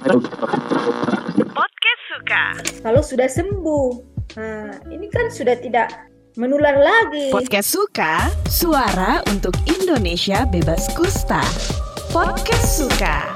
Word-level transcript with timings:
Podcast 0.00 2.00
suka. 2.08 2.44
Kalau 2.80 3.04
sudah 3.04 3.28
sembuh, 3.28 3.88
nah, 4.32 4.72
ini 4.88 5.12
kan 5.12 5.28
sudah 5.28 5.60
tidak 5.60 5.92
menular 6.40 6.72
lagi. 6.80 7.28
Podcast 7.28 7.76
suka, 7.76 8.32
suara 8.48 9.20
untuk 9.28 9.52
Indonesia 9.68 10.48
bebas 10.48 10.88
kusta. 10.96 11.44
Podcast 12.16 12.80
suka. 12.80 13.28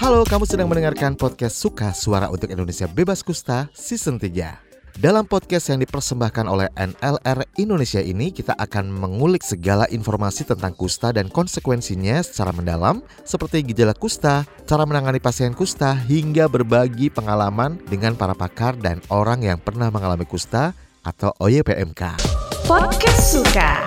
Halo, 0.00 0.24
kamu 0.24 0.48
sedang 0.48 0.72
mendengarkan 0.72 1.12
podcast 1.12 1.60
Suka 1.60 1.92
Suara 1.92 2.32
untuk 2.32 2.48
Indonesia 2.52 2.84
Bebas 2.88 3.20
Kusta 3.24 3.72
Season 3.72 4.20
3. 4.20 4.65
Dalam 4.96 5.28
podcast 5.28 5.68
yang 5.68 5.84
dipersembahkan 5.84 6.48
oleh 6.48 6.72
NLR 6.72 7.44
Indonesia 7.60 8.00
ini, 8.00 8.32
kita 8.32 8.56
akan 8.56 8.88
mengulik 8.88 9.44
segala 9.44 9.84
informasi 9.92 10.48
tentang 10.48 10.72
kusta 10.72 11.12
dan 11.12 11.28
konsekuensinya 11.28 12.24
secara 12.24 12.48
mendalam, 12.56 13.04
seperti 13.20 13.60
gejala 13.60 13.92
kusta, 13.92 14.48
cara 14.64 14.88
menangani 14.88 15.20
pasien 15.20 15.52
kusta, 15.52 15.92
hingga 15.92 16.48
berbagi 16.48 17.12
pengalaman 17.12 17.76
dengan 17.92 18.16
para 18.16 18.32
pakar 18.32 18.72
dan 18.80 19.04
orang 19.12 19.44
yang 19.44 19.60
pernah 19.60 19.92
mengalami 19.92 20.24
kusta 20.24 20.72
atau 21.04 21.28
OYPMK. 21.44 22.16
Podcast 22.64 23.36
suka. 23.36 23.84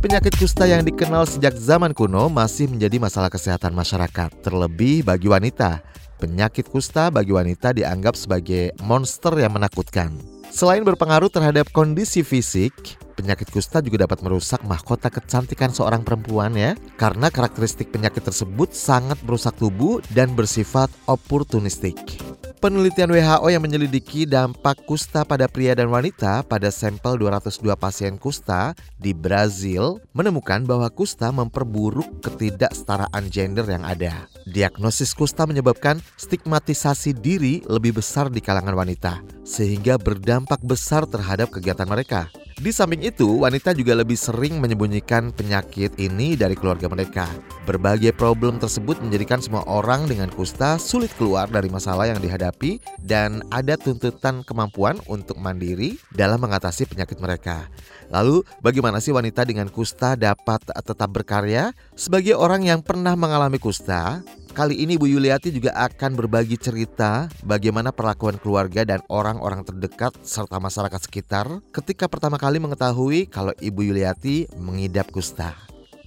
Penyakit 0.00 0.40
kusta 0.40 0.64
yang 0.64 0.88
dikenal 0.88 1.28
sejak 1.28 1.52
zaman 1.60 1.92
kuno 1.92 2.32
masih 2.32 2.64
menjadi 2.64 2.96
masalah 2.96 3.28
kesehatan 3.28 3.76
masyarakat, 3.76 4.40
terlebih 4.40 5.04
bagi 5.04 5.28
wanita. 5.28 5.84
Penyakit 6.24 6.72
kusta 6.72 7.12
bagi 7.12 7.36
wanita 7.36 7.76
dianggap 7.76 8.16
sebagai 8.16 8.72
monster 8.80 9.36
yang 9.36 9.52
menakutkan. 9.52 10.16
Selain 10.48 10.80
berpengaruh 10.80 11.28
terhadap 11.28 11.68
kondisi 11.68 12.24
fisik, 12.24 12.72
penyakit 13.12 13.52
kusta 13.52 13.84
juga 13.84 14.08
dapat 14.08 14.24
merusak 14.24 14.64
mahkota 14.64 15.12
kecantikan 15.12 15.68
seorang 15.68 16.00
perempuan 16.00 16.56
ya, 16.56 16.80
karena 16.96 17.28
karakteristik 17.28 17.92
penyakit 17.92 18.24
tersebut 18.24 18.72
sangat 18.72 19.20
merusak 19.20 19.52
tubuh 19.60 20.00
dan 20.16 20.32
bersifat 20.32 20.88
oportunistik. 21.04 22.23
Penelitian 22.64 23.12
WHO 23.12 23.52
yang 23.52 23.60
menyelidiki 23.60 24.24
dampak 24.24 24.88
kusta 24.88 25.20
pada 25.20 25.44
pria 25.44 25.76
dan 25.76 25.92
wanita 25.92 26.40
pada 26.48 26.72
sampel 26.72 27.20
202 27.20 27.60
pasien 27.76 28.16
kusta 28.16 28.72
di 28.96 29.12
Brazil 29.12 30.00
menemukan 30.16 30.64
bahwa 30.64 30.88
kusta 30.88 31.28
memperburuk 31.28 32.24
ketidaksetaraan 32.24 33.28
gender 33.28 33.68
yang 33.68 33.84
ada. 33.84 34.32
Diagnosis 34.48 35.12
kusta 35.12 35.44
menyebabkan 35.44 36.00
stigmatisasi 36.16 37.12
diri 37.12 37.60
lebih 37.68 38.00
besar 38.00 38.32
di 38.32 38.40
kalangan 38.40 38.72
wanita, 38.80 39.20
sehingga 39.44 40.00
berdampak 40.00 40.64
besar 40.64 41.04
terhadap 41.04 41.52
kegiatan 41.52 41.84
mereka. 41.84 42.32
Di 42.54 42.70
samping 42.70 43.02
itu, 43.02 43.26
wanita 43.42 43.74
juga 43.74 43.98
lebih 43.98 44.14
sering 44.14 44.62
menyembunyikan 44.62 45.34
penyakit 45.34 45.98
ini 45.98 46.38
dari 46.38 46.54
keluarga 46.54 46.86
mereka. 46.86 47.26
Berbagai 47.66 48.14
problem 48.14 48.62
tersebut 48.62 49.02
menjadikan 49.02 49.42
semua 49.42 49.66
orang 49.66 50.06
dengan 50.06 50.30
kusta 50.30 50.78
sulit 50.78 51.10
keluar 51.18 51.50
dari 51.50 51.66
masalah 51.66 52.06
yang 52.06 52.22
dihadapi 52.22 52.78
dan 53.02 53.42
ada 53.50 53.74
tuntutan 53.74 54.46
kemampuan 54.46 55.02
untuk 55.10 55.34
mandiri 55.42 55.98
dalam 56.14 56.38
mengatasi 56.46 56.86
penyakit 56.86 57.18
mereka. 57.18 57.66
Lalu, 58.14 58.46
bagaimana 58.62 59.02
sih 59.02 59.10
wanita 59.10 59.42
dengan 59.42 59.66
kusta 59.66 60.14
dapat 60.14 60.62
tetap 60.70 61.10
berkarya? 61.10 61.74
Sebagai 61.98 62.38
orang 62.38 62.62
yang 62.62 62.86
pernah 62.86 63.18
mengalami 63.18 63.58
kusta, 63.58 64.22
Kali 64.54 64.86
ini 64.86 64.94
Bu 64.94 65.10
Yuliati 65.10 65.50
juga 65.50 65.74
akan 65.74 66.14
berbagi 66.14 66.54
cerita 66.54 67.26
bagaimana 67.42 67.90
perlakuan 67.90 68.38
keluarga 68.38 68.86
dan 68.86 69.02
orang-orang 69.10 69.66
terdekat 69.66 70.14
serta 70.22 70.62
masyarakat 70.62 71.10
sekitar 71.10 71.58
ketika 71.74 72.06
pertama 72.06 72.38
kali 72.38 72.62
mengetahui 72.62 73.26
kalau 73.26 73.50
Ibu 73.58 73.90
Yuliati 73.90 74.46
mengidap 74.54 75.10
kusta. 75.10 75.58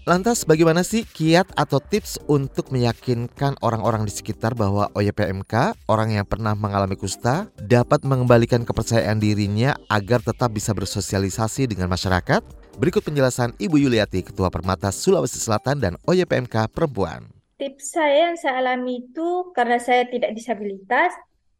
Lantas 0.07 0.47
bagaimana 0.47 0.87
sih 0.87 1.03
kiat 1.03 1.51
atau 1.59 1.83
tips 1.83 2.23
untuk 2.31 2.71
meyakinkan 2.71 3.59
orang-orang 3.59 4.07
di 4.07 4.15
sekitar 4.15 4.55
bahwa 4.55 4.87
OYPMK, 4.95 5.75
orang 5.91 6.15
yang 6.15 6.23
pernah 6.23 6.55
mengalami 6.55 6.95
kusta, 6.95 7.51
dapat 7.59 8.07
mengembalikan 8.07 8.63
kepercayaan 8.63 9.19
dirinya 9.19 9.75
agar 9.91 10.23
tetap 10.23 10.55
bisa 10.55 10.71
bersosialisasi 10.71 11.67
dengan 11.67 11.91
masyarakat? 11.91 12.39
Berikut 12.79 13.03
penjelasan 13.03 13.59
Ibu 13.59 13.75
Yuliati, 13.75 14.23
Ketua 14.23 14.47
Permata 14.47 14.87
Sulawesi 14.95 15.35
Selatan 15.35 15.83
dan 15.83 15.99
OYPMK 16.07 16.71
Perempuan 16.71 17.36
tips 17.57 17.97
saya 17.97 18.31
yang 18.31 18.37
saya 18.37 18.61
alami 18.61 19.05
itu 19.05 19.51
karena 19.51 19.77
saya 19.81 20.05
tidak 20.05 20.31
disabilitas, 20.37 21.11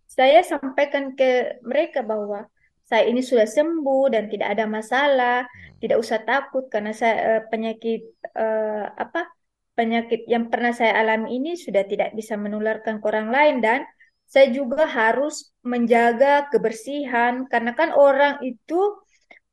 saya 0.08 0.46
sampaikan 0.46 1.18
ke 1.18 1.60
mereka 1.66 2.06
bahwa 2.06 2.46
saya 2.88 3.04
ini 3.12 3.20
sudah 3.20 3.44
sembuh 3.44 4.16
dan 4.16 4.32
tidak 4.32 4.56
ada 4.56 4.66
masalah, 4.70 5.38
hmm. 5.44 5.84
tidak 5.84 5.98
usah 6.00 6.24
takut 6.24 6.72
karena 6.72 6.96
saya 6.96 7.16
uh, 7.20 7.42
penyakit 7.52 8.08
uh, 8.32 8.88
apa 8.96 9.28
penyakit 9.76 10.26
yang 10.26 10.50
pernah 10.50 10.74
saya 10.74 10.98
alami 10.98 11.38
ini 11.38 11.54
sudah 11.54 11.86
tidak 11.86 12.16
bisa 12.18 12.34
menularkan 12.40 12.98
ke 12.98 13.06
orang 13.06 13.30
lain 13.30 13.56
dan 13.62 13.86
saya 14.26 14.50
juga 14.50 14.90
harus 14.90 15.54
menjaga 15.62 16.50
kebersihan 16.50 17.46
karena 17.46 17.78
kan 17.78 17.94
orang 17.94 18.42
itu 18.42 18.98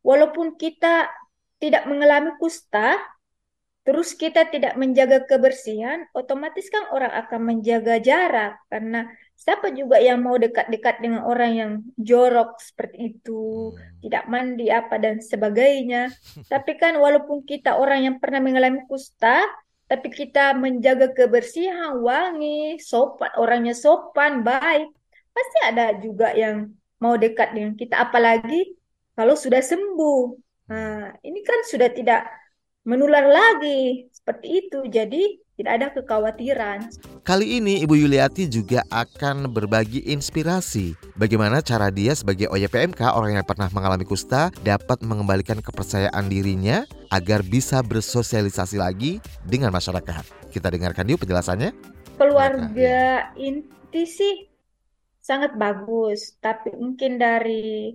walaupun 0.01 0.57
kita 0.57 1.13
tidak 1.61 1.85
mengalami 1.85 2.33
kusta 2.41 2.97
terus 3.85 4.17
kita 4.17 4.49
tidak 4.49 4.75
menjaga 4.81 5.29
kebersihan, 5.29 6.09
otomatis 6.17 6.67
kan 6.73 6.89
orang 6.89 7.13
akan 7.13 7.41
menjaga 7.45 8.01
jarak 8.01 8.57
karena 8.73 9.07
siapa 9.37 9.69
juga 9.77 10.01
yang 10.01 10.25
mau 10.25 10.41
dekat-dekat 10.41 11.05
dengan 11.05 11.29
orang 11.29 11.53
yang 11.53 11.73
jorok 12.01 12.57
seperti 12.65 13.13
itu, 13.13 13.77
hmm. 13.77 14.01
tidak 14.01 14.25
mandi 14.33 14.73
apa 14.73 14.97
dan 14.97 15.21
sebagainya. 15.21 16.09
Tapi 16.53 16.81
kan 16.81 16.97
walaupun 16.97 17.45
kita 17.45 17.77
orang 17.77 18.09
yang 18.09 18.17
pernah 18.17 18.41
mengalami 18.41 18.83
kusta, 18.89 19.45
tapi 19.85 20.09
kita 20.09 20.57
menjaga 20.57 21.13
kebersihan, 21.13 22.01
wangi, 22.01 22.81
sopan, 22.81 23.29
orangnya 23.37 23.77
sopan, 23.77 24.41
baik, 24.41 24.89
pasti 25.29 25.59
ada 25.61 25.93
juga 26.01 26.33
yang 26.33 26.73
mau 27.05 27.21
dekat 27.21 27.53
dengan 27.53 27.77
kita 27.77 28.01
apalagi 28.01 28.81
kalau 29.13 29.37
sudah 29.37 29.61
sembuh. 29.61 30.23
Nah, 30.73 31.13
ini 31.21 31.45
kan 31.45 31.61
sudah 31.69 31.93
tidak 31.93 32.25
menular 32.85 33.25
lagi 33.25 34.07
seperti 34.13 34.65
itu. 34.65 34.85
Jadi 34.93 35.41
tidak 35.55 35.73
ada 35.81 35.89
kekhawatiran. 35.95 36.79
Kali 37.23 37.63
ini 37.63 37.81
Ibu 37.87 37.95
Yuliati 37.95 38.51
juga 38.51 38.83
akan 38.91 39.49
berbagi 39.49 40.03
inspirasi 40.11 40.99
bagaimana 41.15 41.63
cara 41.63 41.89
dia 41.95 42.13
sebagai 42.13 42.51
OYPMK 42.51 43.15
orang 43.15 43.41
yang 43.41 43.47
pernah 43.47 43.71
mengalami 43.71 44.03
kusta 44.03 44.51
dapat 44.67 45.01
mengembalikan 45.07 45.63
kepercayaan 45.63 46.27
dirinya 46.27 46.83
agar 47.15 47.47
bisa 47.47 47.81
bersosialisasi 47.87 48.77
lagi 48.83 49.23
dengan 49.47 49.71
masyarakat. 49.71 50.51
Kita 50.51 50.69
dengarkan 50.75 51.07
yuk 51.07 51.23
penjelasannya. 51.23 51.71
Keluarga 52.19 53.31
inti 53.39 54.05
sih 54.07 54.51
sangat 55.23 55.57
bagus, 55.57 56.37
tapi 56.43 56.75
mungkin 56.75 57.17
dari 57.17 57.95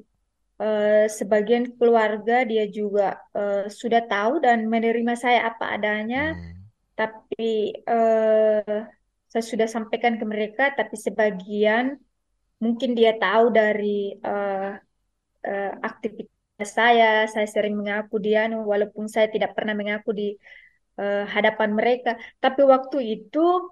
uh, 0.60 1.08
sebagian 1.08 1.74
keluarga 1.80 2.44
dia 2.44 2.68
juga 2.70 3.18
uh, 3.34 3.66
sudah 3.72 4.06
tahu 4.06 4.44
dan 4.44 4.68
menerima 4.68 5.14
saya 5.16 5.50
apa 5.50 5.80
adanya, 5.80 6.36
hmm. 6.36 6.60
tapi 6.94 7.74
uh, 7.88 8.86
saya 9.30 9.44
sudah 9.46 9.68
sampaikan 9.72 10.20
ke 10.20 10.26
mereka, 10.28 10.76
tapi 10.76 11.00
sebagian 11.00 11.98
mungkin 12.60 12.92
dia 12.92 13.16
tahu 13.16 13.56
dari 13.56 14.20
uh, 14.20 14.76
uh, 15.48 15.74
aktivitas 15.80 16.70
saya, 16.76 17.24
saya 17.32 17.48
sering 17.48 17.80
mengaku 17.80 18.20
dia, 18.20 18.52
walaupun 18.52 19.08
saya 19.08 19.32
tidak 19.32 19.56
pernah 19.56 19.72
mengaku 19.72 20.12
di 20.12 20.28
uh, 21.00 21.24
hadapan 21.24 21.72
mereka, 21.72 22.20
tapi 22.44 22.68
waktu 22.68 23.16
itu 23.16 23.72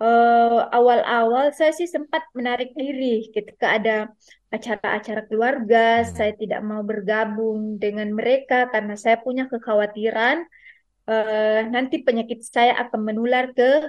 awal-awal 0.00 1.52
uh, 1.52 1.54
saya 1.54 1.76
sih 1.76 1.84
sempat 1.84 2.24
menarik 2.32 2.72
diri 2.72 3.28
ketika 3.28 3.76
ada 3.76 3.96
acara-acara 4.48 5.28
keluarga, 5.28 6.00
hmm. 6.00 6.08
saya 6.16 6.32
tidak 6.34 6.60
mau 6.64 6.80
bergabung 6.80 7.76
dengan 7.76 8.08
mereka 8.16 8.72
karena 8.72 8.96
saya 8.96 9.20
punya 9.20 9.46
kekhawatiran 9.52 10.48
uh, 11.04 11.60
nanti 11.68 12.00
penyakit 12.00 12.40
saya 12.40 12.80
akan 12.80 13.00
menular 13.12 13.52
ke 13.52 13.84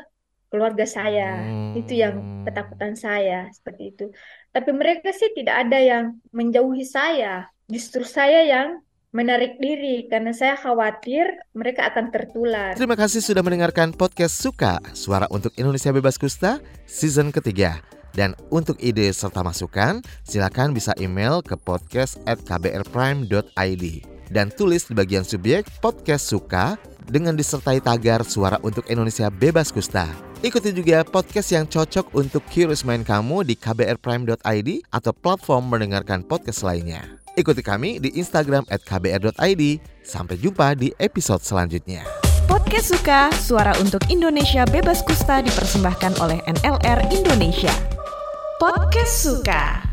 keluarga 0.52 0.84
saya. 0.84 1.40
Hmm. 1.40 1.80
Itu 1.80 1.96
yang 1.96 2.44
ketakutan 2.44 3.00
saya 3.00 3.48
seperti 3.56 3.96
itu. 3.96 4.06
Tapi 4.52 4.70
mereka 4.76 5.16
sih 5.16 5.32
tidak 5.32 5.64
ada 5.64 5.80
yang 5.80 6.20
menjauhi 6.36 6.84
saya. 6.84 7.48
Justru 7.72 8.04
saya 8.04 8.44
yang 8.44 8.84
menarik 9.12 9.60
diri 9.60 10.08
karena 10.08 10.32
saya 10.32 10.56
khawatir 10.56 11.28
mereka 11.52 11.92
akan 11.92 12.16
tertular. 12.16 12.72
Terima 12.80 12.96
kasih 12.96 13.20
sudah 13.20 13.44
mendengarkan 13.44 13.92
podcast 13.92 14.40
Suka, 14.40 14.80
Suara 14.96 15.28
untuk 15.28 15.52
Indonesia 15.60 15.92
Bebas 15.92 16.16
Kusta, 16.16 16.64
season 16.88 17.30
ketiga. 17.36 17.84
Dan 18.12 18.36
untuk 18.52 18.76
ide 18.84 19.08
serta 19.16 19.40
masukan, 19.40 20.04
silakan 20.28 20.76
bisa 20.76 20.92
email 21.00 21.40
ke 21.40 21.56
podcast 21.56 22.20
at. 22.28 22.44
Dan 24.32 24.48
tulis 24.56 24.88
di 24.88 24.96
bagian 24.96 25.28
subjek 25.28 25.68
podcast 25.84 26.28
suka 26.28 26.80
dengan 27.08 27.36
disertai 27.36 27.84
tagar 27.84 28.24
suara 28.24 28.60
untuk 28.64 28.88
Indonesia 28.88 29.28
bebas 29.28 29.72
kusta. 29.76 30.08
Ikuti 30.42 30.72
juga 30.72 31.04
podcast 31.04 31.52
yang 31.52 31.68
cocok 31.68 32.16
untuk 32.16 32.42
curious 32.48 32.88
mind 32.88 33.04
kamu 33.04 33.44
di 33.44 33.56
kbrprime.id 33.60 34.70
atau 34.90 35.12
platform 35.12 35.70
mendengarkan 35.70 36.24
podcast 36.24 36.64
lainnya. 36.64 37.21
Ikuti 37.40 37.64
kami 37.64 38.02
di 38.04 38.12
Instagram 38.20 38.68
at 38.68 38.84
kbr.id. 38.84 39.64
Sampai 40.04 40.36
jumpa 40.40 40.76
di 40.76 40.92
episode 41.00 41.44
selanjutnya. 41.44 42.04
Podcast 42.50 42.92
Suka, 42.92 43.32
suara 43.40 43.72
untuk 43.80 44.04
Indonesia 44.12 44.68
bebas 44.68 45.00
kusta 45.08 45.40
dipersembahkan 45.40 46.20
oleh 46.20 46.44
NLR 46.48 47.00
Indonesia. 47.14 47.72
Podcast 48.60 49.24
Suka. 49.24 49.91